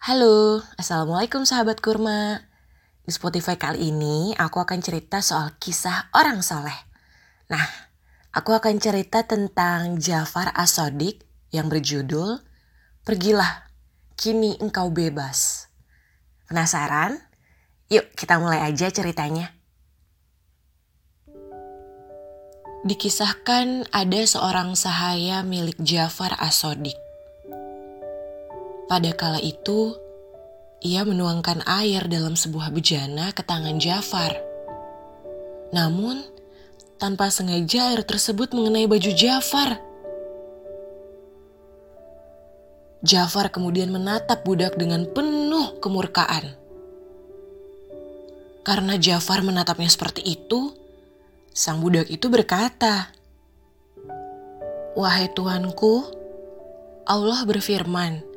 Halo, 0.00 0.64
Assalamualaikum 0.80 1.44
sahabat 1.44 1.84
kurma. 1.84 2.40
Di 3.04 3.12
Spotify 3.12 3.60
kali 3.60 3.92
ini 3.92 4.32
aku 4.32 4.64
akan 4.64 4.80
cerita 4.80 5.20
soal 5.20 5.52
kisah 5.60 6.08
orang 6.16 6.40
soleh. 6.40 6.88
Nah, 7.52 7.60
aku 8.32 8.56
akan 8.56 8.80
cerita 8.80 9.28
tentang 9.28 10.00
Jafar 10.00 10.56
Asodik 10.56 11.28
yang 11.52 11.68
berjudul 11.68 12.40
Pergilah, 13.04 13.68
kini 14.16 14.56
engkau 14.64 14.88
bebas. 14.88 15.68
Penasaran? 16.48 17.20
Yuk 17.92 18.08
kita 18.16 18.40
mulai 18.40 18.72
aja 18.72 18.88
ceritanya. 18.88 19.52
Dikisahkan 22.88 23.92
ada 23.92 24.20
seorang 24.24 24.72
sahaya 24.80 25.44
milik 25.44 25.76
Jafar 25.84 26.40
Asodik. 26.40 27.09
Pada 28.90 29.14
kala 29.14 29.38
itu, 29.38 29.94
ia 30.82 31.06
menuangkan 31.06 31.62
air 31.62 32.10
dalam 32.10 32.34
sebuah 32.34 32.74
bejana 32.74 33.30
ke 33.30 33.46
tangan 33.46 33.78
Jafar. 33.78 34.34
Namun, 35.70 36.26
tanpa 36.98 37.30
sengaja 37.30 37.94
air 37.94 38.02
tersebut 38.02 38.50
mengenai 38.50 38.90
baju 38.90 39.14
Jafar. 39.14 39.78
Jafar 43.06 43.54
kemudian 43.54 43.94
menatap 43.94 44.42
budak 44.42 44.74
dengan 44.74 45.06
penuh 45.06 45.78
kemurkaan. 45.78 46.58
Karena 48.66 48.98
Jafar 48.98 49.46
menatapnya 49.46 49.86
seperti 49.86 50.26
itu, 50.34 50.74
sang 51.54 51.78
budak 51.78 52.10
itu 52.10 52.26
berkata, 52.26 53.14
"Wahai 54.98 55.30
Tuanku, 55.30 56.10
Allah 57.06 57.40
berfirman, 57.46 58.29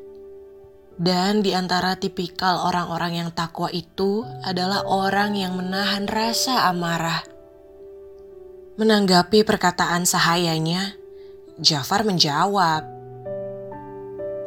dan 0.97 1.41
di 1.41 1.55
antara 1.55 1.97
tipikal 1.97 2.69
orang-orang 2.69 3.23
yang 3.25 3.29
takwa 3.33 3.69
itu 3.73 4.25
adalah 4.45 4.85
orang 4.85 5.37
yang 5.37 5.57
menahan 5.57 6.05
rasa 6.05 6.69
amarah." 6.69 7.25
Menanggapi 8.77 9.45
perkataan 9.45 10.05
sahayanya, 10.09 10.97
Jafar 11.61 12.01
menjawab, 12.01 12.83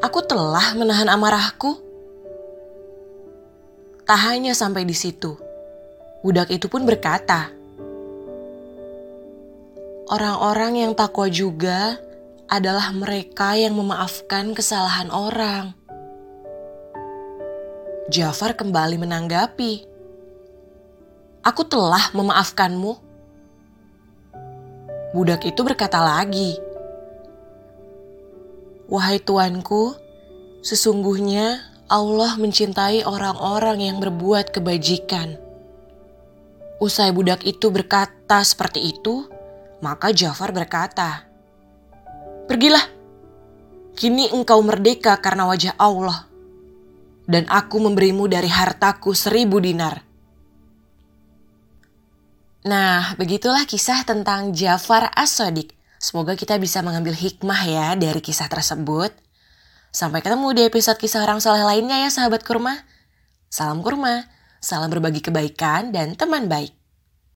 "Aku 0.02 0.20
telah 0.26 0.74
menahan 0.74 1.06
amarahku." 1.06 1.78
Tak 4.06 4.20
hanya 4.22 4.54
sampai 4.54 4.86
di 4.86 4.94
situ, 4.94 5.34
budak 6.22 6.50
itu 6.50 6.70
pun 6.70 6.86
berkata, 6.86 7.56
Orang-orang 10.06 10.86
yang 10.86 10.92
takwa 10.94 11.26
juga 11.26 11.98
adalah 12.46 12.94
mereka 12.94 13.58
yang 13.58 13.74
memaafkan 13.74 14.54
kesalahan 14.54 15.10
orang. 15.10 15.74
Jafar 18.06 18.54
kembali 18.54 19.02
menanggapi, 19.02 19.82
"Aku 21.42 21.66
telah 21.66 22.14
memaafkanmu." 22.14 22.92
Budak 25.10 25.42
itu 25.42 25.66
berkata 25.66 25.98
lagi, 25.98 26.54
"Wahai 28.86 29.18
tuanku, 29.18 29.98
sesungguhnya 30.62 31.58
Allah 31.90 32.38
mencintai 32.38 33.02
orang-orang 33.02 33.82
yang 33.82 33.98
berbuat 33.98 34.54
kebajikan." 34.54 35.34
Usai 36.78 37.10
budak 37.10 37.42
itu 37.42 37.74
berkata 37.74 38.38
seperti 38.46 38.94
itu, 38.94 39.26
maka 39.82 40.14
Jafar 40.14 40.54
berkata, 40.54 41.26
Pergilah, 42.46 42.86
kini 43.98 44.30
engkau 44.30 44.62
merdeka 44.62 45.18
karena 45.18 45.50
wajah 45.50 45.74
Allah, 45.74 46.30
dan 47.26 47.44
aku 47.50 47.82
memberimu 47.82 48.30
dari 48.30 48.46
hartaku 48.46 49.12
seribu 49.12 49.58
dinar. 49.58 50.02
Nah, 52.66 53.14
begitulah 53.14 53.62
kisah 53.62 54.02
tentang 54.02 54.50
Jafar 54.50 55.14
As-Sadiq. 55.14 55.70
Semoga 56.02 56.34
kita 56.34 56.58
bisa 56.58 56.82
mengambil 56.82 57.14
hikmah 57.14 57.62
ya 57.66 57.86
dari 57.94 58.18
kisah 58.18 58.50
tersebut. 58.50 59.14
Sampai 59.94 60.18
ketemu 60.22 60.50
di 60.50 60.62
episode 60.66 60.98
kisah 60.98 61.22
orang 61.22 61.38
soleh 61.38 61.62
lainnya 61.62 62.02
ya 62.02 62.10
sahabat 62.10 62.42
kurma. 62.42 62.74
Salam 63.46 63.86
kurma, 63.86 64.26
salam 64.58 64.90
berbagi 64.90 65.22
kebaikan 65.22 65.94
dan 65.94 66.18
teman 66.18 66.50
baik. 66.50 66.74